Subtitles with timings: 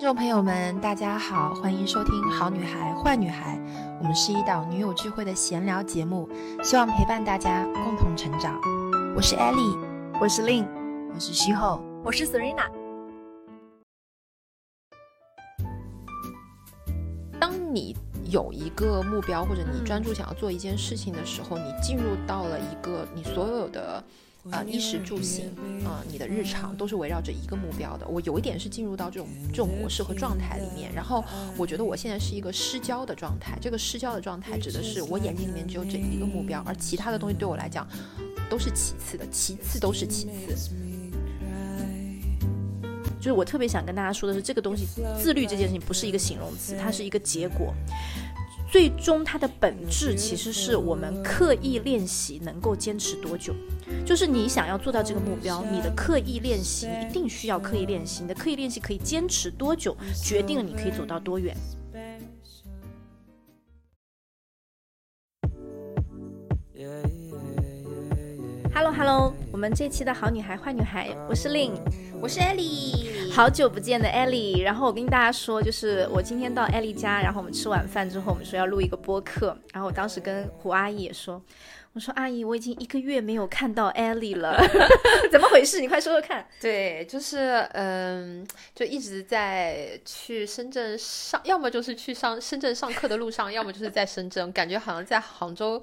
[0.00, 3.58] 听众朋友们，大家好，欢迎收听《好女孩坏女孩》，
[3.98, 6.26] 我们是一档女友聚会的闲聊节目，
[6.62, 8.58] 希望陪伴大家共同成长。
[9.14, 9.78] 我是 Ellie，
[10.18, 10.66] 我是 Lin，
[11.12, 12.70] 我是西后，我是 Serena。
[17.38, 17.94] 当你
[18.24, 24.02] 有一个目标，或者你专注想要做一件事情的时候，你进入到了一个你所有的。
[24.50, 25.54] 呃，衣食住行，
[25.84, 28.08] 呃，你的日常都是围绕着一个目标的。
[28.08, 31.22] 我有一点是进入到这种这种模式和状态里面，然后
[31.58, 33.58] 我觉得我现在是一个失焦的状态。
[33.60, 37.86] 这个失焦的状态指的是我眼睛里面只有这一个目标，而其他的东西对我来讲
[38.48, 40.70] 都是其次的，其次都是其次。
[43.18, 44.86] 就是我特别想跟大家说的是，这个东西
[45.22, 47.74] 自律这件事情不是一个形容词，它是一个结果。
[48.70, 53.52] 最终，它的本质其实是我们刻意练习能够坚持多久。
[54.06, 58.22] 就是你想要做到这个目标，你的刻意练习一定需要刻意练习。
[58.22, 61.56] 你的刻意练习可以坚持多久，决定了你可以走到多远。
[68.72, 71.72] Hello Hello，我们这期的好女孩坏女孩，我是 Lin，
[72.20, 74.62] 我是 Ellie，好久不见的 Ellie。
[74.62, 79.56] 然后我跟大家说，就是我今天到 Ellie 家，然后我们吃晚饭之后，我们说要录一个播客。
[79.72, 81.40] 然后我当时跟胡阿姨也说，
[81.92, 84.60] 我说阿姨，我已经一个月没有看到 Ellie 了，
[85.30, 85.80] 怎么回事？
[85.80, 86.46] 你快说说看。
[86.60, 95.82] 对，就是嗯，就一直在去深圳上，要么就是去上深圳上课的路上，要么就是在深圳，感觉好像在杭州。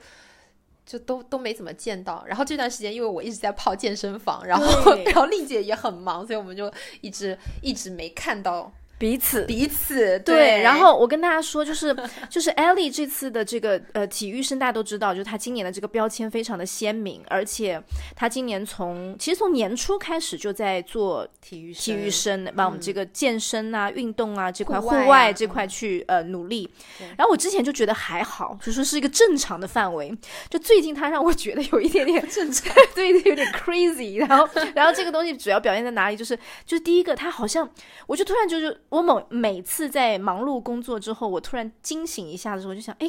[0.87, 4.65] 就都都没怎么见到，然后这段时间因为我一直在泡健身房，然后
[5.05, 6.71] 然后丽姐也很忙，所以我们就
[7.01, 8.71] 一直一直没看到。
[8.99, 10.61] 彼此，彼此对。
[10.63, 11.95] 然后我跟大家说，就是
[12.29, 17.79] 就是 Ellie 这次的这个呃体育生，大家都知道，就是她今年的这个标签非常的鲜明，而且
[18.15, 26.67] 她今年从其实从年初开始就在做体育体育生，把我们这个健身啊、运动啊这块、户外这块去呃努力。
[27.15, 30.11] 然后我之前就觉得还好，就说是一个正常的范围。
[30.49, 34.17] 就最近他让我觉得有一点点 正常， 对，有点 crazy。
[34.17, 36.17] 然后然后这个东西主要表现在哪里？
[36.17, 37.69] 就是就是第一个，他好像
[38.07, 38.75] 我就突然就是。
[38.89, 43.07] 我某每次在忙碌工作之后，我突然惊醒一下的时候，就想，哎，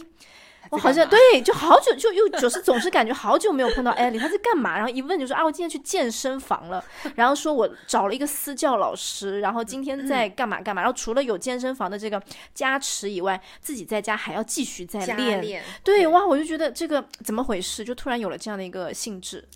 [0.70, 4.76] 我好像对，就好久就又就是总是感觉好久没有碰到 艾莉，她在干嘛？
[4.76, 6.84] 然后一问就说啊，我今天去健身房了，
[7.14, 10.82] 然后说我找了一个私教老师，然后今天在干嘛干嘛？
[10.82, 12.20] 然后除了有健身房的这个
[12.52, 15.62] 加持以外，自己在家还要继续在练。
[15.84, 17.84] 对，哇，我就觉得这个怎么回事？
[17.84, 19.46] 就突然有了这样的一个兴致。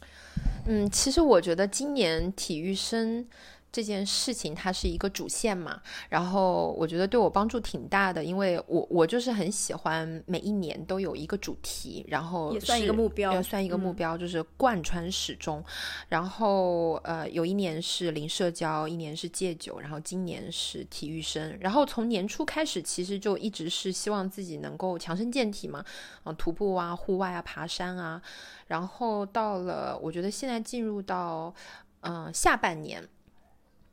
[0.69, 3.27] 嗯，其实我觉得今年体育生。
[3.73, 15.65] 这件事情它是一个主线嘛，然后我觉得对我帮助挺大的，因为我我就是很喜欢每一年都有一个主题，然后也算一个目标，要算一个目标，就是贯穿始终。
[16.11, 21.57] 然后呃，有一年是零社交，一年是戒酒，然后今年是体育生。
[21.59, 25.83] 然后从年初开始，其实就一直是希望自己能够强身健体嘛，
[26.25, 28.21] 啊，徒步啊，户外啊，爬山啊。
[28.67, 31.55] 然后到了，我觉得现在进入到
[32.03, 33.03] 嗯下半年。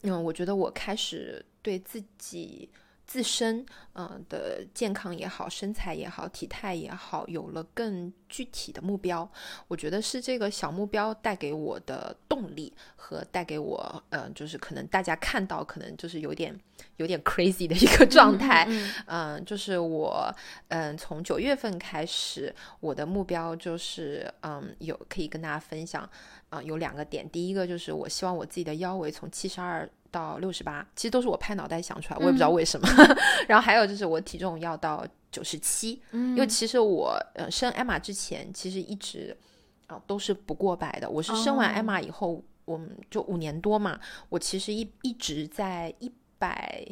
[0.04, 2.70] 嗯，我觉得我开始对自己
[3.06, 9.30] 自身，嗯的健康也好，身材也好，体态也好，有了更具体的目标。
[9.68, 16.56] 我觉得是这个小目标带给我的动力和带给我，嗯，就是可能大家看到可能就是有点
[16.98, 18.68] 有点 crazy 的一个状态。
[19.08, 20.32] 嗯，就是我，
[20.68, 26.08] 嗯，从九月份开始，我的目标就是，嗯，有可以跟大家分享。
[26.50, 32.88] 啊，有两个点，第一个就是我希望我自己的腰围从七十二到六十八，其实都是我拍脑袋想出来，我也不知道为什么。
[33.48, 39.38] 然后还有就是我体重要到九十七，因为其实我呃生艾玛之前其实一直
[39.86, 44.00] 啊都是不过百的，我是生完艾玛以后，我们就五年多嘛，
[44.30, 46.84] 我其实一一直在一百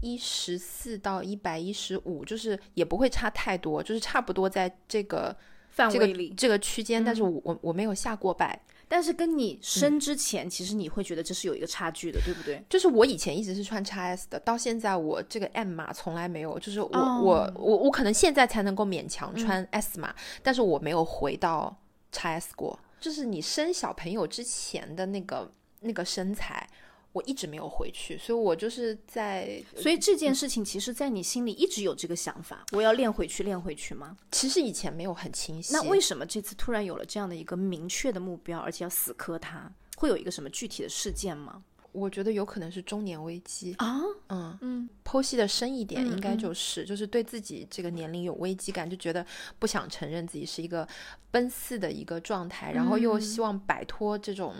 [0.00, 5.36] 一十四到一百一十五，就是也不会差太多，就是差不多在这个
[5.70, 8.56] 范围里这个区间，但是我我我没有下过百。
[8.92, 12.62] 但是跟你生之前，其实你会觉得这是有一个差距的，对不对？
[12.68, 21.74] 就是我以前一直是穿 x S 的，到现在我这个 M 码从来没有，就是我我我我可能现在才能够勉强穿 S 码，但是我没有回到
[22.10, 22.78] x S 过。
[23.00, 25.50] 就是你生小朋友之前的那个
[25.80, 26.68] 那个身材。
[27.12, 34.16] 我一直没有回去，所以我就是在，所以这件事情其实，在你心里一直有这个想法，我要练回去，练回去吗？
[34.30, 35.74] 其实以前没有很清晰。
[35.74, 39.70] 那为什么这次突然有了这样的一个明确的目标，而且要死磕它？
[39.98, 41.62] 会有一个什么具体的事件吗？
[41.92, 49.26] 我觉得有可能是中年危机啊，嗯嗯，剖析的深一点，应该就是就是对自己这个年龄有危机感，就觉得
[49.58, 50.88] 不想承认自己是一个
[51.30, 54.54] 奔四的一个状态，然后又希望摆脱这种。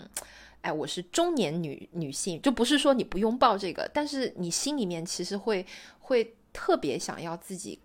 [0.62, 5.64] 哎，我是中年女女性，就不是说你不拥抱这个，但是你心里面其实会
[6.00, 7.78] 会特别想要自己。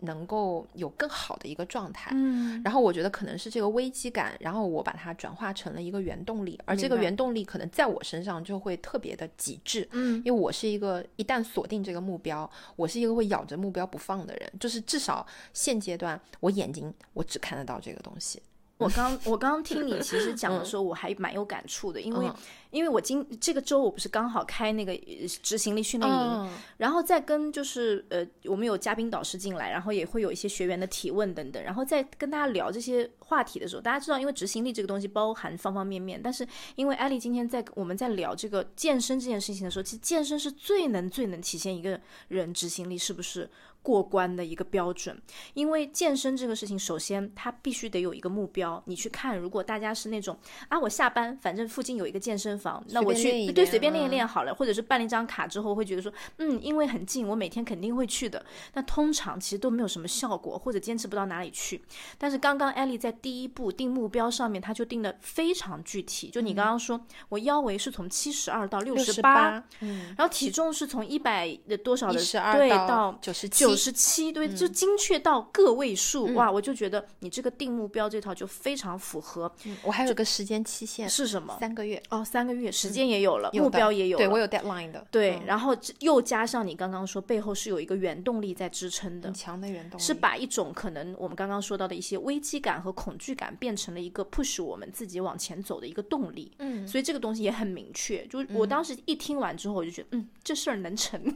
[0.00, 18.42] 能够有更好的一个状态，嗯，然后我觉得可能是这个危机感，然后我把它转化成了一个原动力，而这个原动力可能在我身上就会特别的极致，嗯，因为我是一个一旦锁定这个目标，我是一个会咬着目标不放的人，就是至少现阶段我眼睛我只看得到这个东西。
[18.76, 22.30] 我刚我刚听你其实讲的时候，我还蛮有感触的，因为
[22.74, 24.94] 因为我今这个周我不是刚好开那个
[25.42, 43.48] 执行力训练营，然后再跟就是呃我们有嘉宾导师进来，然后也会有一些学员的提问等等，然后再跟大家聊这些话题的时候，大家知道，因为执行力这个东西包含方方面面，但是因为艾丽今天在我们在聊这个健身这件事情的时候，其实健身是最能最能体现一个人执行力是不是？
[43.84, 45.14] 过关的一个标准，
[45.52, 48.82] 因为健身这个事情，首先它必须得有一个目标。
[48.86, 50.34] 你去看，如果大家是那种
[50.68, 58.44] 啊，我下班反正附近有一个健身房，那我去对随便练一练好了，或者是办了一张卡之后会觉得说，嗯，因为很近，我每天肯定会去的。
[58.72, 61.82] 那通常其实都没有什么效果，或者坚持不到哪里去。
[62.16, 66.30] 但是刚刚艾丽在第一步定目标上面，她就定的非常具体。
[66.30, 72.18] 就你刚刚说，我腰围是从七十二到六十八，嗯，然后体重是从一百的多少的
[72.54, 73.74] 对到九十九。
[73.74, 76.50] 九十七对，就精确到个位数哇！
[76.50, 79.50] 我就觉得你这个定目标这套就非常符合。
[79.82, 81.56] 我还有个时间期限是什么？
[81.58, 85.06] 三个月哦，三个月时间也有了，目标也有，对我有 deadline 的。
[85.10, 96.52] 对，然后又加上你刚刚说背后是有一个原动力在支撑的，很强的原动力，是把一种可能我们刚刚说到的一些危机感和恐惧感变成了一个 push 我们自己往前走的一个动力。
[96.58, 98.24] 嗯，所以这个东西也很明确。
[98.26, 101.20] 就是我当时一听完之后，我就觉得，嗯，这事儿能成。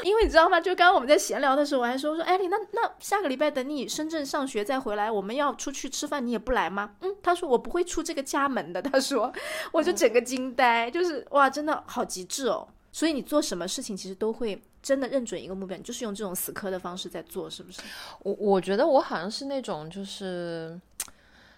[0.04, 0.60] 因为你知道吗？
[0.60, 6.94] 就刚刚我们在闲聊的时候，我还说说艾丽，那那下个礼拜等你深圳上学再回来，我们要出去吃饭，你也不来吗？
[7.00, 8.80] 嗯，他说我不会出这个家门的。
[8.80, 9.32] 他说，
[9.72, 12.66] 我就整个惊呆，就是哇，真的好极致哦。
[12.92, 17.80] 所以你做什么事情，其实都会真的认准一个目标，你就是用这种死磕的方式在做，是不是？
[18.24, 20.78] 我我觉得我好像是那种，就是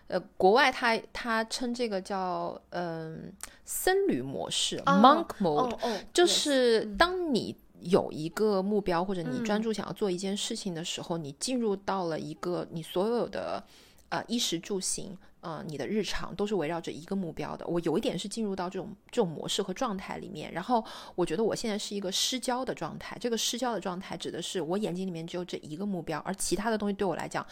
[0.08, 3.32] 呃，国外他他称这个叫嗯
[3.64, 5.74] 僧侣模式 （monk mode），
[6.12, 7.56] 就是当你。
[7.84, 13.62] 有一个目标，或者你专注想要做一件事情的时候，你进入到了一个你所有的
[14.08, 17.67] 呃衣食住行，呃，你的日常都是围绕着一个目标的。
[17.67, 20.84] 我有一点是进入到这种这种模式和状态里面，然后
[21.14, 23.17] 我觉得我现在是一个失焦的状态。
[23.20, 27.46] 这个失焦的状态指的是我眼睛里面只有这一个目标，而其他的东西对我来讲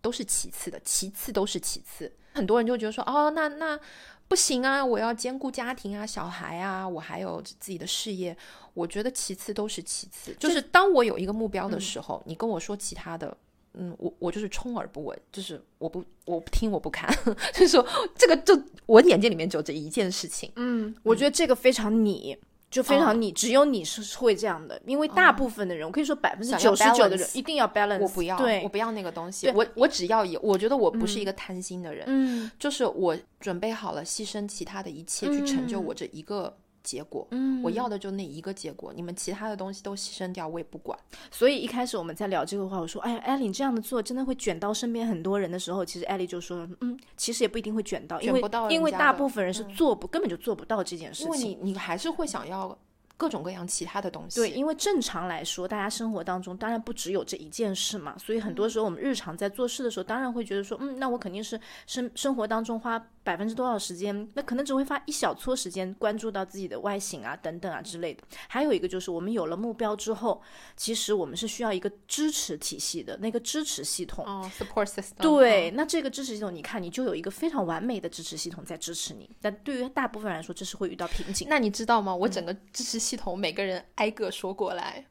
[0.00, 2.12] 都是其次的，其次都是其次。
[2.32, 3.78] 很多人就觉得说，哦，那那。
[4.28, 4.84] 不行啊！
[4.84, 8.36] 我要兼顾家庭啊、小孩啊，我还有自己的事业。
[8.74, 13.34] 我觉得其次都是其次，就是当我有一个目标的时候，你跟我说其他的，
[13.74, 17.08] 嗯，我我就是充耳不闻，就是我不我不听我不看，
[17.54, 20.50] 就是说这个就我眼睛里面只有这一件事情。
[20.56, 22.36] 嗯，我觉得这个非常你。
[22.70, 36.56] 就非常你，只有你是会这样的，因为大部分的人，我可以说百分之九十九的人一定要 balance，我不要，对，我不要那个东西，我我只要有，我觉得我不是一个贪心的人，嗯，就是我准备好了牺牲其他的一切去成就我这一个。
[36.86, 40.96] 结果，嗯，我要的就那一个结果，你们其他的东西都牺牲掉，我也不管。
[41.32, 48.40] 所以一开始我们在聊这个话，我说，哎，艾莉这样的做真的会卷到身边很多人的时候，其实艾莉就说，嗯，其实也不一定会卷到，因为
[48.70, 51.26] 因为大部分人是做不，根本就做不到这件事情。
[51.26, 52.78] 因为你你还是会想要。
[53.18, 68.22] 各种各样其他的东西，对，因为正常来说，大家生活当中当然不只有这一件事嘛，所以很多时候我们日常在做事的时候，当然会觉得说，嗯，那我肯定是生生活当中花百分之多少时间，那可能只会花一小撮时间关注到自己的外形啊等等啊之类的。
[68.48, 70.40] 还有一个就是，我们有了目标之后，
[70.76, 75.20] 其实我们是需要一个支持体系的那个支持系统哦，support system。
[75.20, 81.48] 对，那这个支持系统，你看你就有一个非常完美的支持系统在支持你，但对于大部分人来说，这是会遇到瓶颈。
[81.48, 82.14] 那你知道吗？
[82.14, 82.96] 我整个支持。
[83.06, 85.06] 系统每个人挨个说过来，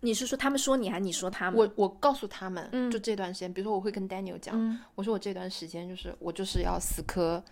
[0.00, 1.58] 你是说他们说你，还是你说他们？
[1.60, 7.42] 我我告诉他们，就这段时间，比如说我会跟 Daniel 讲，我说我这段时间就是我就是要死磕。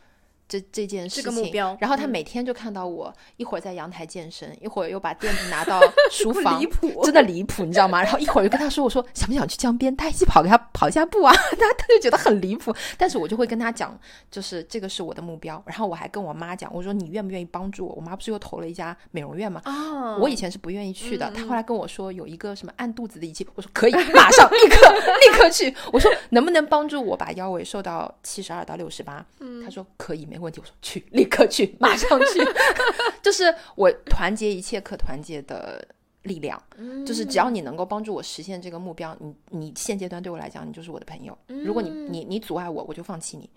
[0.49, 8.02] 这这件事情，然后他每天就看到我一会儿在阳台健身，一会儿又把垫子拿到 书房，离谱，真的离谱，你知道吗？
[8.02, 11.33] 然后一会儿又跟他说，我说想不想去江边，他一起跑给他跑一下步啊？
[11.59, 13.99] 他他就觉得很离谱，但是我就会跟他讲，
[14.31, 15.62] 就是这个是我的目标。
[15.67, 17.95] 然后我还跟我妈讲，我说你愿不愿意帮助我？
[17.97, 19.61] 我妈不是又投了一家美容院吗？
[19.67, 25.75] 哦，我以前是不愿意去的，他后来跟我说有一个什么按肚子的仪器，我说可以，马上立刻立刻去。
[25.93, 29.25] 我说能不能帮助我把腰围瘦到七十二到六十八？
[29.40, 30.61] 嗯，他说可以，没问题。
[30.61, 31.04] 我说去。
[31.12, 32.40] 立刻去，马上去，
[33.23, 35.87] 就是我团结一切可团结的
[36.23, 36.62] 力量，
[37.07, 41.37] 就是只要你能够帮助我实现这个目标，你你现阶段对我来讲，你就是我的朋友。
[41.47, 43.49] 如果你你你阻碍我，我就放弃你。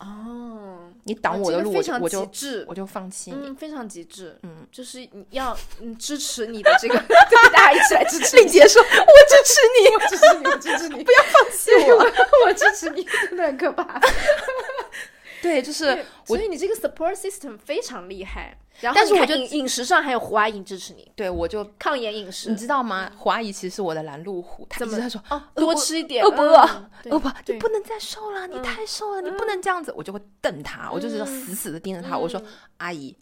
[0.00, 3.48] 哦，你挡我的路，我就我就极致，我就放弃你。
[3.48, 14.00] 嗯，非常极致，嗯，就是你要嗯支持你的这个， 对，大家一起来支持令杰说：“我支持你，我支持你，我支持你，不要放弃我，我支持你，真的很可怕。”
[15.42, 18.58] 对，就是所以你这个 support system 非常厉害。
[18.80, 23.10] 然后，但是我觉得饮饮食上还有胡阿姨支持你，对我就抗炎饮食，你知道吗？
[23.16, 26.60] 胡阿姨其实是我的拦路虎，她一直在说哦，多吃一点，饿不饿？
[27.10, 27.28] 饿不？
[27.46, 29.92] 你不能再瘦了，你太瘦了，你不能这样子。
[29.96, 32.40] 我就会瞪她，我就是死死的盯着她，我说
[32.78, 33.16] ：“阿姨，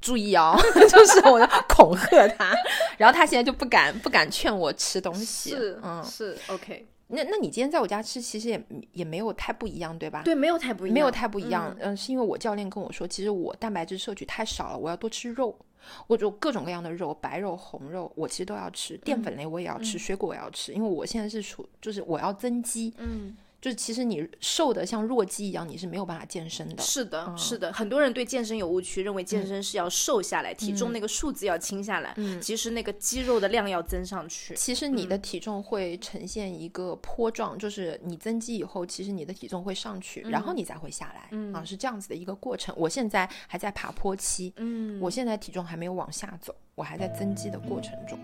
[0.00, 0.56] 注意哦！”
[0.88, 2.54] 就是我要恐吓她，
[2.96, 5.50] 然后她现在就不敢不敢劝我吃东西。
[5.50, 6.86] 是，嗯，是 OK。
[7.14, 10.22] 那那你今天在我家吃，其实也也没有太不一样，对吧？
[10.24, 11.74] 对，没有太不一样，没有太不一样。
[11.80, 15.56] 嗯，是因为我教练跟我说，其实我蛋白质摄取太少了，我要多吃肉。
[16.06, 18.96] 我就各种各样的肉，白肉、红肉，我其实都要吃。
[19.04, 22.94] 淀粉类我也要吃，水果我要吃，因为我现在是属，就是我要增肌。
[22.96, 23.36] 嗯。
[23.64, 26.82] 就是其实你瘦的像弱鸡一样，你是没有办法健身的。
[26.82, 32.12] 是的，是的，很多人对健身有误区，认为健身是要瘦下来，体重那个数字要轻下来。
[32.18, 34.54] 嗯，其实那个肌肉的量要增上去。
[34.54, 41.28] 其实你的体重会呈现一个坡状，就是你增肌以后，其实你的体重会上去，然后你再会下来。
[41.30, 42.74] 嗯，啊，是这样子的一个过程。
[42.76, 44.52] 我现在还在爬坡期。
[44.58, 48.18] 嗯，我现在体重还没有往下走，我还在增肌的过程中。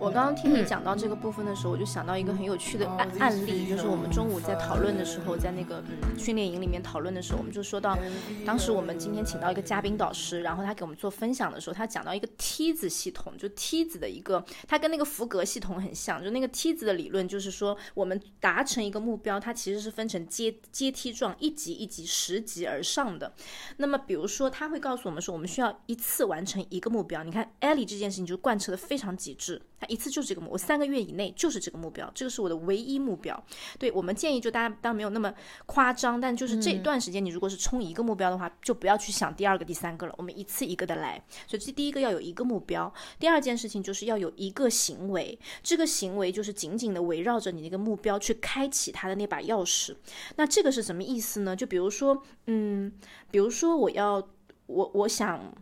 [0.00, 7.96] 我刚刚听你讲到这个部分的时候，我就想到一个很有趣的案案例，就是我们中午在讨论的时候，在那个嗯训练营里面讨论的时候，我们就说到，
[8.44, 23.32] 当时我们今天请到一个嘉宾导师，然后他给我们做分享的时候，他讲到一个梯子系统，就梯子的一个，它跟那个福格系统很像，就那个梯子的理论就是说，我们达成一个目标，它其实是分成阶阶梯状，一级一级十级而上的。
[23.78, 27.24] 那么比如说，他会告诉我们说，我们需要一次完成一个目标。
[27.24, 29.62] 你看艾莉这件事情就贯彻的非常极致。
[29.86, 33.44] 一次就是这个目，我三个月以内就是这个目标，这个是我的唯一目标。
[33.78, 35.32] 对我们建议就大家当然没有那么
[35.66, 41.22] 夸张，但就是这段时间你如果是冲一个目标的话，就不要去想第二个、第三个了，我们一次一个的来。
[41.46, 49.94] 所以这第一个要有一个目标，第二件事情就是要有一个行为，这个行为就是紧紧的围绕着你那个目标去开启它的那把钥匙。
[50.36, 51.54] 那这个是什么意思呢？
[51.54, 52.92] 就比如说，嗯，
[53.30, 54.26] 比如说我要
[54.66, 55.52] 我我想。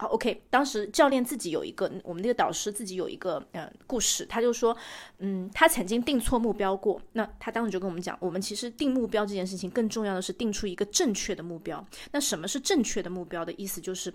[0.00, 0.42] 好，OK。
[0.48, 4.24] 当时教练自己有一个，我们那个导师自己有一个，呃，故事。
[4.24, 4.74] 他就说，
[5.18, 6.98] 嗯，他曾经定错目标过。
[7.12, 11.86] 那他当时就跟我们讲，我们其实定目标这件事情，更重要的是定出一个正确的目标。
[12.12, 13.78] 那什么是正确的目标的意思？
[13.78, 14.10] 就是。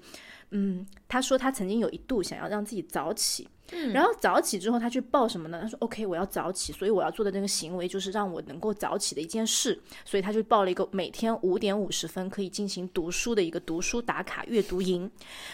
[0.52, 3.48] 嗯，他说他曾经有一度想要让自己早起，
[3.94, 5.60] 然后早起之后他去报什么呢？
[5.62, 15.10] 他说 OK，我要早起，所以我要做的那个行为就是让我能够早起的一件事，所以他就报了一个每天五点五十分可以进行读书的一个读书打卡阅读营，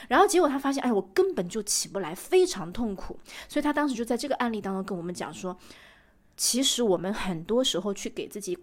[0.10, 3.18] 然后结果他发现，哎，我根本就起不来，非常痛苦，
[3.48, 5.58] 所以他当时就在这个案例当中跟我们讲说，
[6.36, 8.58] 其实我们很多时候去给自己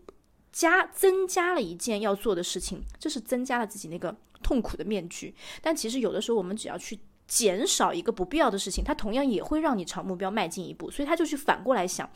[0.52, 4.16] 加增加了一件要做的事情，这是增加了自己那个。
[4.40, 10.88] 痛苦的面具，但其实有的时候我们只要去减少一个不必要的事情，它同样也会让你朝目标迈进一步。
[10.92, 12.08] 所以他就去反过来想，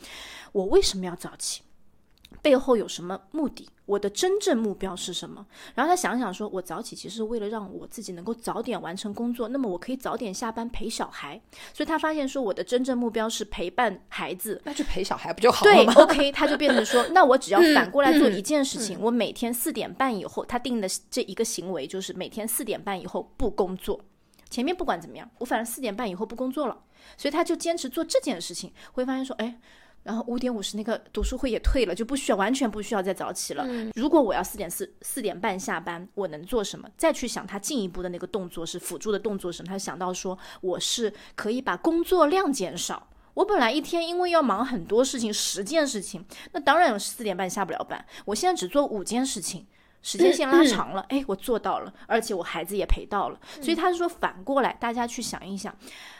[0.53, 1.63] 我为什么要早起？
[2.43, 3.67] 背后有什么目的？
[3.85, 5.45] 我的真正目标是什么？
[5.73, 11.41] 然后他想想说，我早起其实是为了让我自己能够早点完成工作，那么我可以早点下班陪小孩。
[11.73, 15.93] 所以他发现说，我的真正目标是陪伴孩子，那就陪小孩不就好了吗？
[15.93, 23.99] 对，OK，他就变成说，那我只要反过来做一件事情，我每天四点半以后，他定的这一个行为就是每天四点半以后不工作。
[24.49, 26.77] 前面不管怎么样，我反正四点半以后不工作了，
[27.17, 29.59] 所以他就坚持做这件事情，会发现说，哎。
[30.03, 33.65] 然后五点五十那个读书会也退了，就不需要完全不需要再早起了。
[33.95, 36.87] 如果我要四点四四点半下班，我能做什么？
[36.97, 39.67] 再去想他进一步的那个动作是辅助的动作什么？
[39.67, 43.07] 他想到说我是可以把工作量减少。
[43.35, 48.05] 我本来一天因为要忙很多事情，十件事情，那当然四点半下不了班。
[48.25, 49.65] 我现在只做五件事情，
[50.03, 53.39] 时间线拉长了，哎，我做到了，而且我孩子也陪到了。
[53.59, 55.75] 所以他是说反过来，大家去想一想，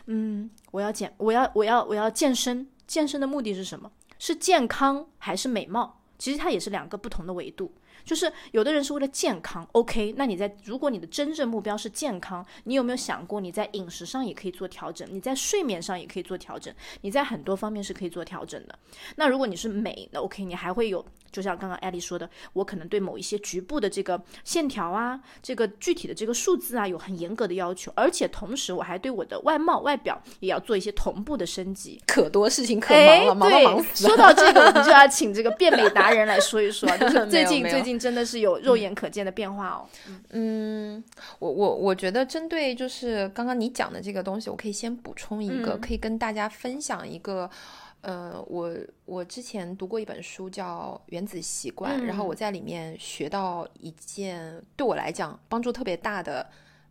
[0.07, 2.67] 嗯，我要减，我要我要我要健身。
[2.87, 3.91] 健身的目的是什么？
[4.19, 6.01] 是健康还是美貌？
[6.17, 7.73] 其实它也是两个不同的维度。
[8.05, 10.13] 就是有的人是为了健康，OK？
[10.17, 15.07] 那你在如果你的真正目标是健康，你有没有想过你在饮食上也可以做调整？
[15.09, 16.73] 你在睡眠上也可以做调整？
[16.99, 18.77] 你在很多方面是可以做调整的。
[19.15, 20.43] 那如果你是美，那 OK？
[20.43, 31.99] 你还会有，就像刚刚艾丽说的，我可能对某一些局部的这个线条啊，这个具体的这个数字啊，有很严格的要求，而且同时我还对我的外貌外表也要做一些同步的升级。
[32.05, 34.05] 可多事情可忙了，忙到忙死。
[34.05, 37.99] 说到这个，我们就要 请这个变美达人来说一说，就是最近最近。
[38.03, 39.87] 真的是有肉眼可见的变化哦。
[40.31, 41.01] 嗯，
[41.39, 47.49] 我我我觉得针对就是刚刚你讲的这个东西，我可以先补充一个，可以跟大家分享一个，
[48.03, 48.71] 呃，我
[49.05, 56.47] 我之前读过一本书叫《原子习惯》，然后嗯我在里面学到一件对我来讲帮助特别大的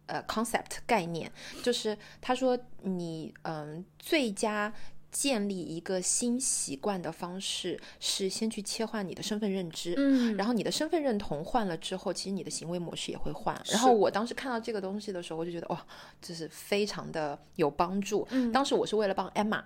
[0.07, 1.31] 呃 concept 概念，
[1.63, 4.73] 就是他说你嗯、最佳。
[5.13, 13.55] 建立一个新习惯的方式是先去切换你的身份认知，嗯然后你的身份认同换了之后，其实你的行为模式也会换。
[13.67, 15.87] 然后我当时看到这个东西的时候，我就觉得哇，
[16.23, 18.27] 这是非常的有帮助。
[18.31, 19.63] 嗯当时我是为了帮 Emma，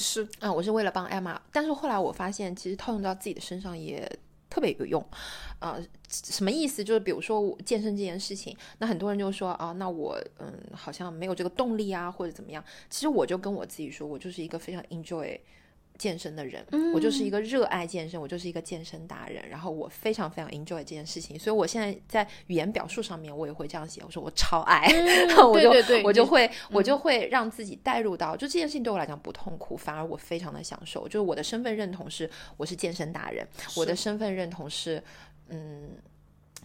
[0.00, 4.10] 是啊、我是为了帮艾玛但是后来我发现，其实套用到自己的身上也
[4.48, 5.04] 特别有用。
[5.58, 5.78] 啊、
[6.08, 6.82] 什么意思？
[6.82, 12.64] 就是比如说我健身这件事情，那很多人就说啊，那我嗯好像没有这个动力啊，或者怎么样。
[12.88, 15.38] 其实我就跟我自己说，我就是一个非常 enjoy
[16.00, 16.64] 健身的人，
[16.94, 24.88] 我就是一个热爱健身，我就是一个健身达人，然后我非常非常 enjoy 这件事情，所以我现在在语言表述上面我也会这样写，我说我超爱，
[25.36, 31.06] 我就对对对我就会我就会让自己带入到，就这件事情对我来讲不痛苦，反而我非常的享受。
[31.06, 35.02] 就是我的身份认同是我是健身达人，我的身份认同是
[35.50, 35.90] 嗯。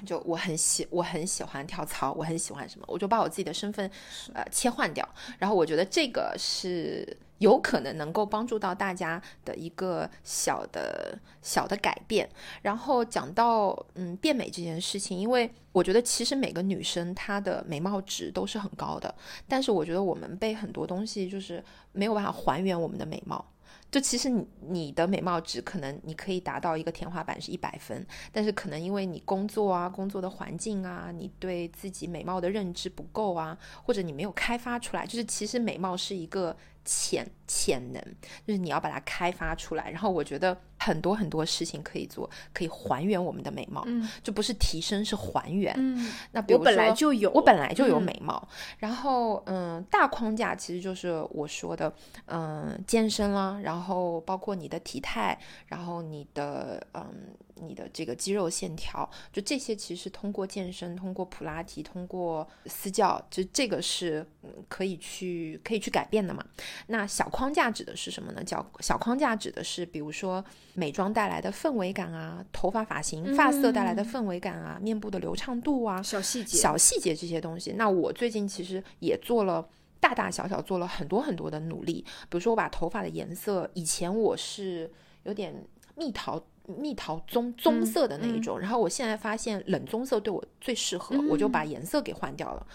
[0.06, 3.90] 就我很喜我很喜欢跳槽，我很喜欢什么，我就把我自己的身份
[4.34, 5.08] 呃切换掉，
[5.40, 12.30] 然后我觉得这个是有可能能够帮助到大家的一个小的小的改变。
[12.62, 19.14] 然后讲到嗯变美这件事情，因为我觉得其实每个女生她的美貌值都是很高的，
[19.48, 23.44] 但是我觉得我们被很多东西就是没有办法还原我们的美貌。
[23.92, 38.02] 就其实你你的美貌值可能你可以达到一个天花板是一百分，但是可能因为你工作啊、工作的环境啊，你对自己美貌的认知不够啊，或者你没有开发出来，就是其实美貌是一个潜潜能，
[38.46, 39.90] 就是你要把它开发出来。
[39.90, 45.74] 然后我觉得很多很多事情可以做，可以还原我们的美貌，嗯就不是提升，是还原。
[45.78, 48.48] 嗯，那比如我本来就有，我本来就有嗯美貌，
[48.80, 51.94] 然后嗯，大框架其实就是我说的，
[52.26, 66.46] 嗯，健身啦，然后包括你的体态，然后你的嗯，你的这个肌肉线条，就这些其实通过健身、通过普拉提、通过私教，就这个是嗯可以去可以去改变的嘛。
[66.88, 68.44] 那小框架指的是什么呢？
[68.44, 70.44] 叫小框架指的是，比如说
[70.76, 77.72] 美妆带来的氛围感啊，头发发型、发色带来的氛围感啊，面部的流畅度啊，小细节，小细节这些东西。
[77.72, 79.68] 那我最近其实也做了。
[79.98, 84.92] 大大小小做了很多很多的努力，比如说我把头发的颜色，以前我是
[85.24, 85.52] 有点
[85.96, 92.68] 蜜桃蜜桃棕棕色的那一种，然后我现在发现冷棕色对我最适合，我就把颜色给换掉了。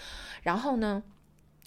[0.43, 1.01] 然后呢，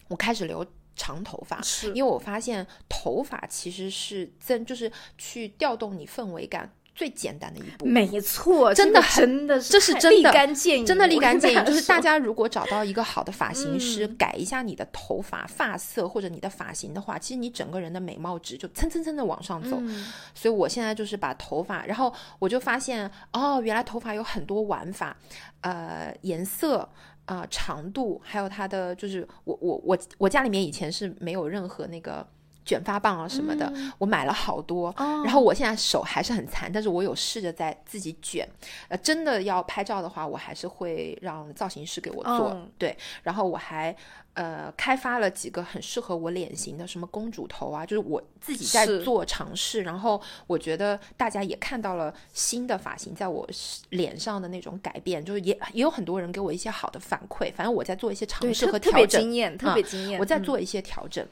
[0.10, 1.88] 我开始留长头发，是。
[1.94, 7.86] 因为我发现头发其实是增，就是去调动你氛围感最简单的一步。
[7.86, 19.78] 没错，真的这个真的是这是真的竿见影，真的立竿见影， 就是大家如果找到一个好的发型师，嗯改一下你的头发发色或者你的发型的话，其实你整个人的美貌值就蹭蹭蹭的往上走。
[19.80, 25.18] 嗯所以我现在就是把头发，然后我就发现哦，原来头发有很多玩法，
[25.62, 26.90] 呃，颜色。
[27.26, 32.28] 啊、长度，还有它的就是我我我我家里面以前是没有任何那个
[32.66, 38.48] 卷发棒啊什么的，我买了好多，哦然后我现在手还是很残，但是我有试着在自己卷。
[38.88, 42.52] 呃，真的要拍照的话，我还是会让造型师给我做。
[42.54, 43.96] 嗯对，然后我还
[44.34, 49.82] 呃开发了几个很适合我脸型的，什么公主头啊，就是我自己在做尝试。
[49.84, 53.48] 然后我觉得大家也看到了新的发型在我
[53.90, 57.54] 脸上的那种改变，就是也也有很多人给我一些好的反馈。
[57.54, 59.08] 反正我在做一些尝试和调整特别。
[59.08, 60.20] 惊艳，特别惊艳。
[60.20, 61.26] 我在嗯做一些调整。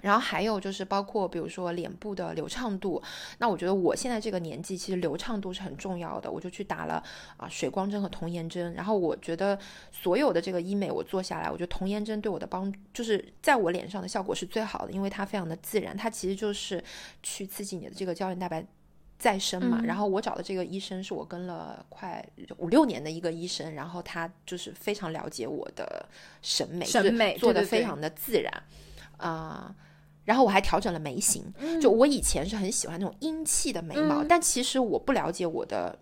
[0.00, 3.02] 然后还有就是包括比如说脸部的流畅度，
[3.38, 7.02] 那我觉得我现在这个年纪其实流畅度是很重要的，我就去打了
[7.36, 8.72] 啊水光针和童颜针。
[8.74, 9.58] 然后我觉得
[9.90, 16.82] 所有的这个医美我做下来，我觉得童颜针对我的帮就是在我脸上的效果是最好的，因为它非常的自然，它其实就是
[17.22, 18.64] 去刺激你的这个胶原蛋白。
[19.20, 22.24] 再生嘛，嗯然后我找的这个医生是我跟了快
[22.58, 26.08] 五六年的一个医生，然后他就是非常了解我的
[26.40, 28.62] 审美，审美做的非常的自然，
[29.16, 29.74] 啊、
[30.28, 31.42] 然后我还调整了眉形，
[31.80, 34.26] 就我以前是很喜欢那种英气的眉毛，嗯。
[34.28, 35.98] 但其实我不了解我的。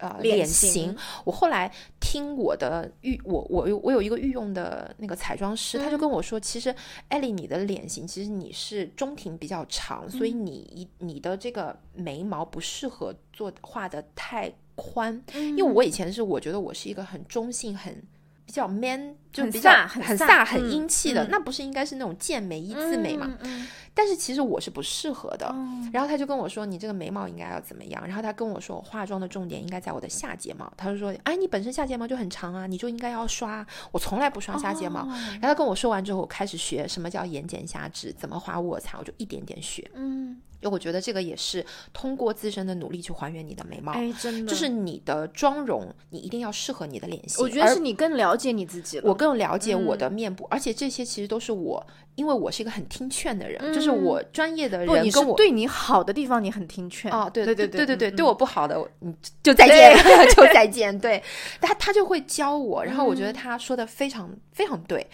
[0.00, 6.72] 呃，脸型，我后来听我的御，我我有我有一个御用的那个彩妆师，他就跟我说，其实
[7.08, 18.00] 艾丽你的脸型其实你是中庭比较长，所以你一你的这个眉毛不适合做画的太宽，因为我以前是我觉得我是一个很中性、很
[18.48, 23.26] 比较 man，就很比较飒很飒很、英气的，嗯那不是应该是那种健美一字眉嘛？
[23.26, 25.46] 嗯嗯但是其实我是不适合的。
[25.52, 28.02] 嗯然后他就跟我说，你这个眉毛应该要怎么样？
[28.06, 30.72] 然后他跟我说，我化妆的重点应该在我的下睫毛。
[30.78, 33.66] 他就说，哎，你本身下睫毛就很长啊，你就应该要刷。
[33.92, 35.00] 我从来不刷下睫毛。
[35.00, 39.90] 哦然后他跟我说完之后，我开始学什么叫眼睑下至，怎么画卧蚕，我就一点点学。
[39.94, 43.92] 嗯，因为我觉得这个也是通过自身的努力去还原你的眉毛。
[43.92, 47.42] 哎，真的，就是你的妆容，你一定要适合你的脸型。
[47.44, 49.04] 我觉得是你更了解你自己了。
[49.08, 55.18] 我更了解我嗯的面部，而且这些其实都是我，因为我是一个很听劝的人，就是我专业的嗯不，你是。
[55.36, 59.96] 对你好的地方你很听劝哦，对对对对对对，嗯对我不好的，你就再见，
[60.34, 60.98] 就 再见。
[60.98, 61.22] 对，
[61.60, 65.06] 他他就会教我，然后我觉嗯得他说的非常非常对，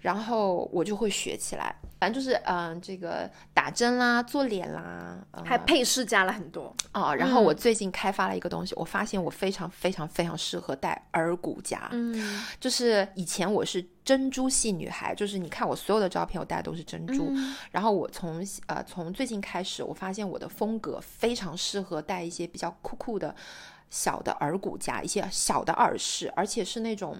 [0.00, 1.72] 然后我就会学起来。
[2.00, 6.74] 反正就是嗯、这个打针啦，做脸啦，呃还配饰加了很多。
[6.92, 11.88] 哦，然后我嗯最近开发了一个东西，我发现我非常非常非常适合戴耳骨夹。
[11.92, 17.28] 嗯，就是以前我是珍珠系女孩，就是你看我所有的照片，我戴的都是珍珠。
[17.30, 23.34] 嗯然后我从呃从最近开始，我发现我的风格非常适合戴一些比较酷酷的
[23.90, 27.16] 小的耳骨夹，一些小的耳饰，而且是那种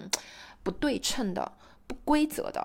[0.62, 1.51] 不对称的、
[1.88, 2.64] 不规则的。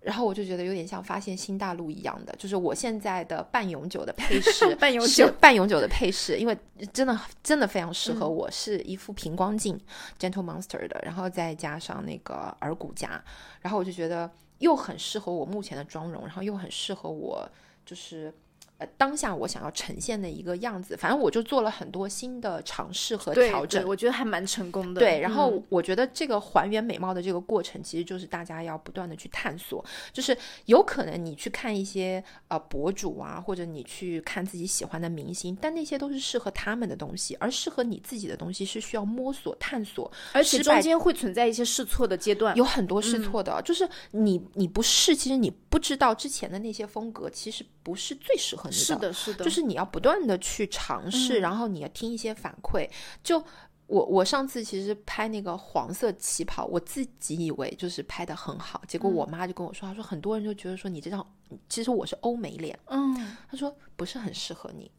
[0.00, 6.58] 然后我就觉得有点像发现新大陆一样的，就是我现在的半永久的配饰， 半永久半永久的配饰，因为
[6.92, 9.80] 真的真的非常适合嗯我，是一副平光镜、
[10.18, 13.22] Gentle Monster 的，然后再加上那个耳骨夹，
[13.60, 17.48] 然后我就觉得又很适合我目前的妆容，然后又很适合我
[17.86, 18.34] 就是。
[18.82, 23.86] 呃，当下我想要呈现的一个样子，反正我就做了很多新的尝试和调整，。
[23.86, 25.00] 我觉得还蛮成功的。
[25.00, 42.56] 对，然后嗯我觉得这个还原美貌的这个过程，其实就是大家要不断的去探索，就是有可能你去看一些呃博主啊，或者你去看自己喜欢的明星，但那些都是适合他们的东西，而适合你自己的东西是需要摸索探索，而且中间会存在一些试错的阶段。
[42.56, 51.42] 有很多试嗯错的，就是你你不试，其实你不知道之前的那些风格其实不是最适合你是的，是的，就是你要不断的去尝试，嗯。
[51.42, 52.88] 然后你要听一些反馈。
[53.22, 53.38] 就
[53.86, 59.14] 我我上次其实拍那个黄色旗袍，我自己以为就是拍的很好，结果嗯。
[59.14, 61.24] 我妈就跟我说，她说很多人就觉得说你这张，
[61.68, 63.14] 其实我是欧美脸，嗯。
[63.50, 64.90] 她说不是很适合你。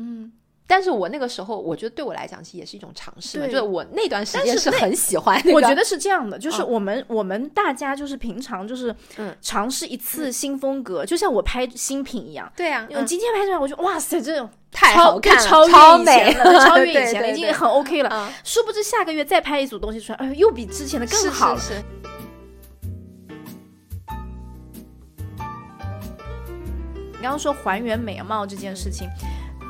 [0.00, 0.30] 嗯，
[0.70, 12.52] 但是我那个时候，我觉得对我来讲，其实也是一种尝试就是我那段时间是很喜欢、那个我觉得是这样的，就是嗯我们、我们大家就是平常就是嗯尝试一次新风格，就像我拍新品一样。
[12.54, 18.10] 对啊，我今天拍出来，我就哇塞，这种太好看了超美前了，超越以前了，已经很 OK 了。
[18.12, 21.60] 嗯殊不知下个月再拍一组东西出来，哎呦，又比之前的更好了。
[21.60, 21.82] 是是
[27.06, 29.08] 你刚刚说还原美貌这件事情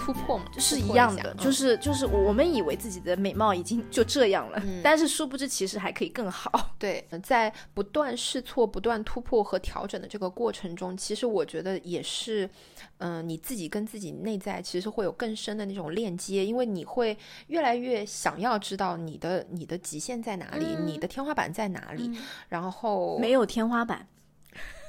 [0.09, 4.81] 突破嘛，是一样的，就是就是我们以为自己的美貌已经就这样了，嗯。
[4.83, 6.75] 但是殊不知其实还可以更好。
[6.79, 12.49] 对，在不断试错、不断突破和调整的这个过程中，其实我觉得也是，
[12.97, 17.14] 嗯、你自己跟自己内在其实会有更深的那种链接，因为你会
[17.49, 22.18] 越来越想要知道你的你的极限在哪里，你的天花板在哪里，
[22.49, 24.09] 然后没有天花板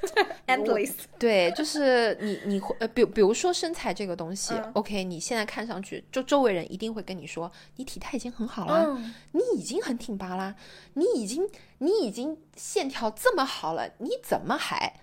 [0.46, 0.92] endless。
[1.18, 10.54] 对，就是你你会呃，比比如说身材这个东西、嗯 o k 你现在看上去，就周围人一定会跟你说，你体态已经很好啦，嗯，你已经很挺拔啦，
[10.94, 15.00] 你已经你已经线条这么好了，你怎么还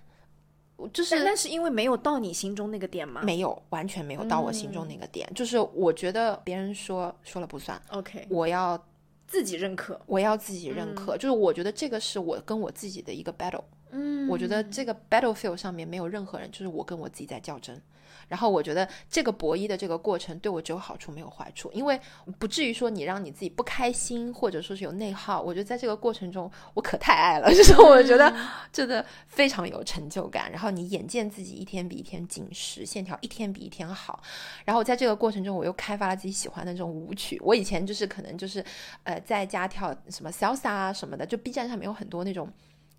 [0.94, 3.22] 就是但那是因为没有到你心中那个点吗？
[3.24, 5.28] 没有完全没有到我心中那个点？
[5.34, 8.80] 就是我觉得别人说说了不算，OK，我要
[9.26, 10.00] 自己认可。
[10.06, 13.64] 我要自己认可，就是我觉得这个是我跟我自己的一个 battle。
[13.92, 17.82] 嗯我觉得这个 battlefield 上面没有任何人，就是我跟我自己在较真。
[18.28, 21.98] 然后我觉得这个博弈的这个过程对我只有好处没有坏处，因为
[22.38, 25.42] 不至于说你让你自己不开心，或者说是有内耗。
[25.42, 28.36] 我觉得在这个过程中，我可太爱了， 就是我觉得
[28.74, 30.52] 真的非常有成就感。
[30.52, 34.22] 然后你眼见自己一天比一天紧实，线条一天比一天好。
[34.66, 37.40] 然后在这个过程中，我又开发了自己喜欢的这种舞曲。
[37.42, 38.62] 我以前就是可能就是
[39.04, 42.52] 呃在家跳什么 salsa 啊什么的，就 B 站上面有很多那种。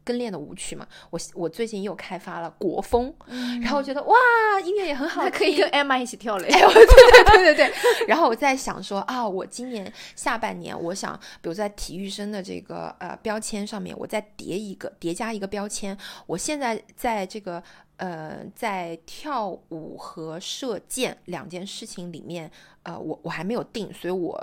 [0.04, 3.12] 跟练的舞曲嘛，我我最近又开发了国风，
[3.60, 4.16] 然后我觉得哇，
[4.64, 6.48] 音乐也很好可以跟 Emma 一起跳嘞。
[6.48, 8.06] 对对对对对。
[8.06, 15.96] 然后我在想说啊，我今年下半年，我想，比如在体育生的这个呃标签上面，我再叠一个叠加一个标签。
[16.26, 17.62] 我现在在这个
[17.96, 22.50] 呃在跳舞和射箭两件事情里面，
[22.84, 24.42] 呃，我我还没有定，所以我。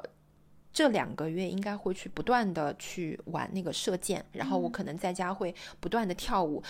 [0.76, 6.62] 这两个月应该会去不断的去玩那个射箭，然后我可能在家会不断的跳舞，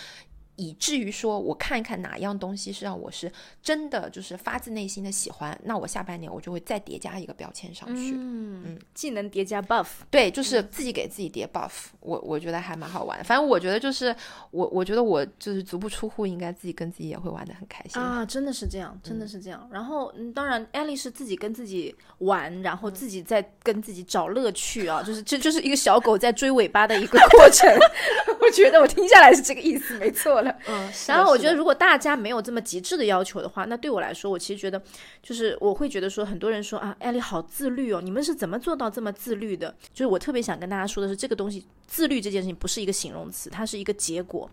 [0.56, 8.14] 以至于说我看一看哪样东西是让我是真的就是发自内心的喜欢，那我下半年我就会再叠加一个标签上去。
[8.16, 13.24] 嗯，技能叠加 buff，对，就是自己给自己叠 buff，我我觉得还蛮好玩。
[13.24, 14.16] 反正我觉得就是
[14.52, 18.26] 我，我觉得我就是足不出户，应该自己跟自己也会玩的很开心啊！
[18.26, 19.68] 真的是这样，真的是这样。
[19.72, 27.70] 然后，嗯，当然，艾丽是自己跟自己玩，然后自己在跟自己找乐趣啊，就是这就是一个小狗在追尾巴的一个过程。
[28.42, 30.56] 我觉得我听下来是这个意思，没错了。
[30.70, 34.82] 嗯，然后我觉得如果大家没有这么极致的要求的话，那对我来说，我其实觉得
[35.22, 39.76] 就是我会觉得说，很多人说啊，艾丽好自律哦，你们是怎么做到这么自律的？
[39.94, 44.50] 就是我特别想跟大家说的是，这个东西自律这件事情不是一个形容词，它是一个结果。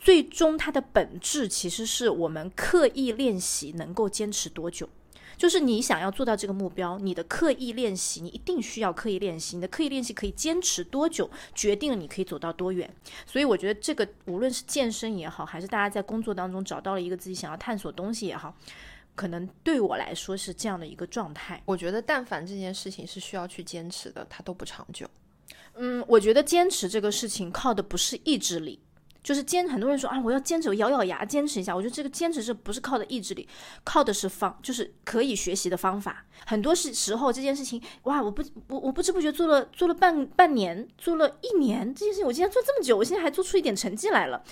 [0.00, 4.88] 最终它的本质其实是我们刻意练习能够坚持多久。
[5.36, 9.56] 就是你想要做到这个目标，你的刻意练习，你一定需要刻意练习。
[9.56, 12.88] 你的刻意练习可以坚持多久，决定了你可以走到多远。
[13.26, 18.56] 所以我觉得这个无论是健身也好，还是大家在工作当中找到了一个自己想要探索东西也好，
[19.14, 21.62] 可能对我来说是这样的一个状态。
[21.64, 25.08] 我觉得但凡这件事情是需要去坚持的，它都不长久。
[25.74, 28.80] 嗯，我觉得坚持这个事情靠的不是意志力。
[29.24, 31.74] 就是坚，很多人说啊，我要坚持，我咬咬牙坚持一下。
[31.74, 33.48] 我觉得这个坚持是不是靠的意志力，
[33.82, 36.26] 靠的是方，就是可以学习的方法。
[36.46, 44.44] 很多是时候这件事情，哇，我不，我我不知不觉做了做了半半年，做了一年，这件事情我竟然做这么久，我现在还做出一点成绩来了。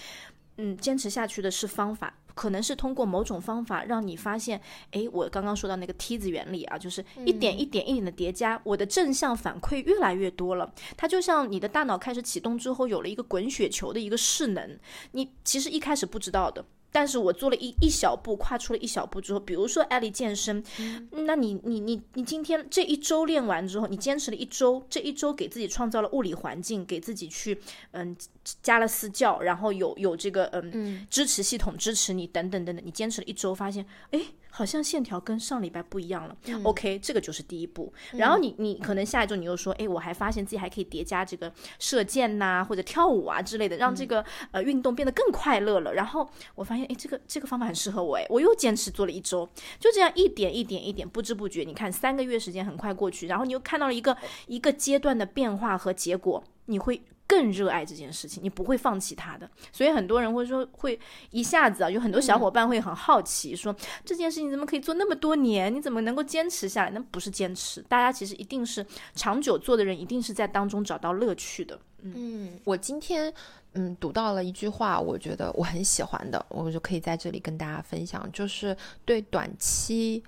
[0.62, 2.14] 嗯，坚持下去的是方法。
[2.35, 4.59] 可能是通过某种方法让你发现，
[4.92, 10.72] 哎，我刚刚说到那个梯子原理啊，就是一点一点一点的叠加，我的正向反馈越来越多了。
[10.96, 14.79] 它就像你的大脑开始启动之后，有了一个滚雪球的一个势能，
[15.11, 16.64] 你其实一开始不知道的。
[16.92, 20.62] 但是我做了一一小步，跨出了一小步之后，比如说艾丽健身，
[21.11, 27.59] 那你你你你今天这一周练完之后，你坚持了一周，这一周给自己创造了物理环境，给自己去
[27.92, 28.14] 嗯
[28.62, 34.20] 加了私教，然后有有这个嗯支持系统支持你等等等等，你坚持了一周，发现哎。
[34.55, 36.37] 好像线条跟上礼拜不一样了。
[36.62, 37.91] OK，这个就是第一步。
[38.12, 45.95] 然后你你可能下一周你又说，哎，我还发现自己还可以叠加这个射箭呐，或者跳舞啊之类的，让这个呃运动变得更快乐了。
[45.95, 49.49] 然后我发现，哎，这个这个方法很适合我，哎，我又坚持做了一周，
[49.81, 54.15] 就这样一点一点一点，不知不觉，你看三个月时间很快过去，然后你又看到了一个
[54.47, 57.03] 一个阶段的变化和结果，你会。
[57.33, 59.51] 更热爱这件事情，你不会放弃它的。
[59.73, 65.75] 所以很多人会说，会一下子啊，有很多小伙伴会很好奇，说这件事情怎么可以做那么多年？
[65.75, 66.90] 你怎么能够坚持下来？
[66.90, 71.81] 那不是坚持，大家其实一定是长久做的人，一定是在当中找到乐趣的。
[72.03, 73.33] 嗯，我今天
[73.73, 80.23] 嗯读到了一句话，我觉得我很喜欢的，我就可以在这里跟大家分享，就是对短期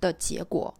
[0.00, 0.72] 的结果，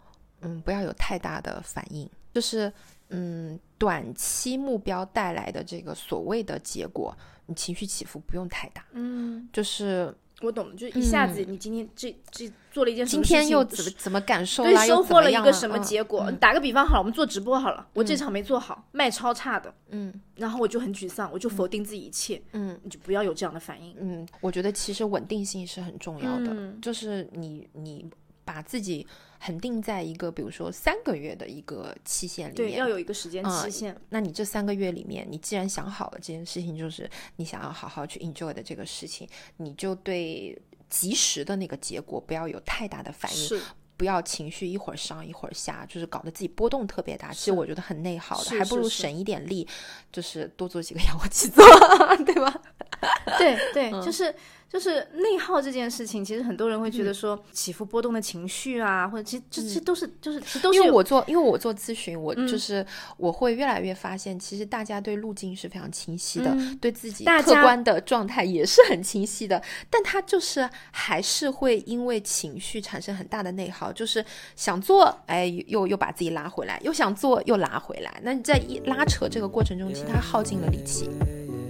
[0.42, 2.72] 嗯，不要有太大的反应，就是
[3.10, 3.58] 嗯。
[3.80, 8.84] 短期目标带来的这个所谓的结果，你情绪起伏不用太大。
[8.92, 14.64] 嗯，就是我懂了，就一下子你今天这这做了一件事情今天又怎么怎么感受？
[14.64, 16.30] 对，收获了一个什么结果？
[16.32, 23.96] 打个比方好了，我们做直播好了，我这场没做好，卖超差的，嗯，然后我就很沮丧，我就否定自己一切，嗯，你就不要有这样的反应。
[23.98, 28.06] 嗯，我觉得其实稳定性是很重要的，就是你你
[28.44, 29.06] 把自己。
[29.40, 33.96] 恒定在一个，比如说三个月的一个期限里面，对，要有一个时间期限。
[34.10, 39.26] 那你这三个月里面，你既然想好了这件事情，就是你想要好好去 enjoy 的这个事情，
[39.56, 40.56] 你就对
[40.90, 43.60] 及时的那个结果不要有太大的反应，
[43.96, 47.32] 不要情绪一会儿上一会儿下，就是搞得自己波动特别大。
[47.32, 49.66] 其实我觉得很内耗的，还不如省一点力，
[50.12, 51.64] 就是多做几个 仰卧起坐，
[52.24, 52.62] 对吧？
[53.38, 54.34] 对对，就是。
[54.70, 60.78] 就是内耗这件事情，其实很多人会觉得说起伏波动的情绪啊，或者其实这这都是就是都是。
[60.78, 62.86] 因为我做因为我做咨询，我就是
[63.16, 69.60] 我会越来越发现，其实大家对路径是非常清晰的，对自己客观的状态也是很清晰的，
[69.90, 78.20] 但他就是还是会因为情绪产生很大的内耗，就是想做，哎，又又把自己拉回来，又想做又拉回来。
[78.22, 81.10] 那你在一拉扯这个过程中，其实他耗尽了力气。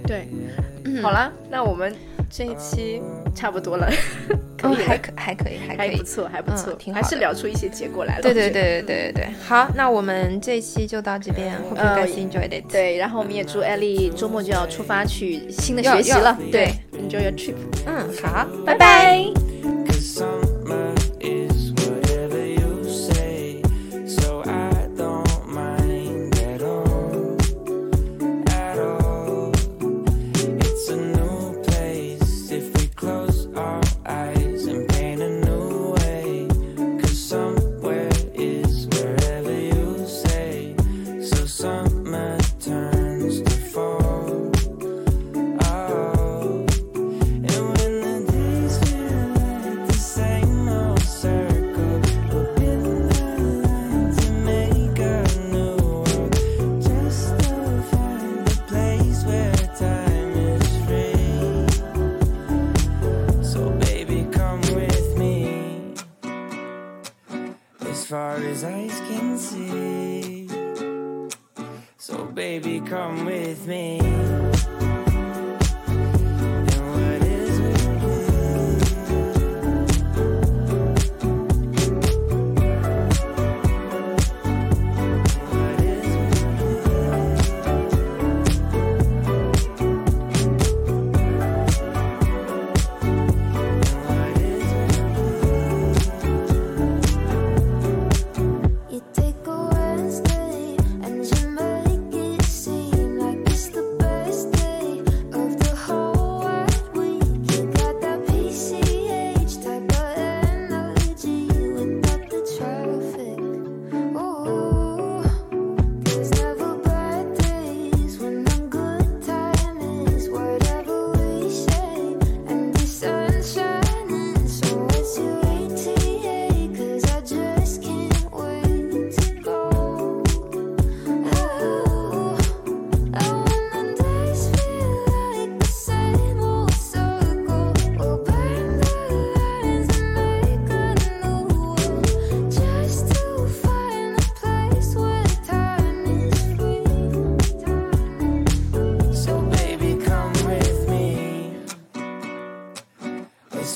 [0.06, 0.28] 对，
[1.02, 1.94] 好了，那我们。
[2.32, 3.02] 这一期
[3.34, 3.90] 差不多了，
[4.56, 8.22] 可以，还可还可以，还可以，还不错，还不错，挺好，还是聊出一些结果来了。
[8.22, 12.70] 对对对对对对对，好，那我们这一期就到这边，Hope you guys enjoyed it。
[12.70, 16.38] 对，然后我们也祝艾丽周末就要出发去新的学习了。
[16.52, 17.56] 对，Enjoy your trip。
[17.84, 19.79] 嗯，好，拜拜。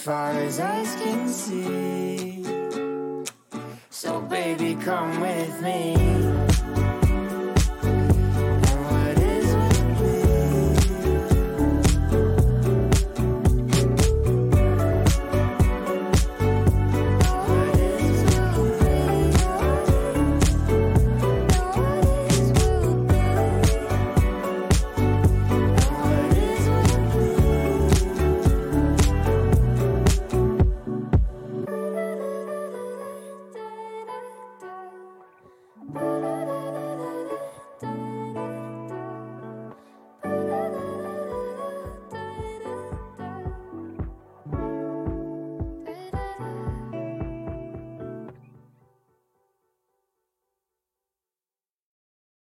[0.04, 2.44] far as eyes can see.
[3.88, 6.53] So, baby, come with me.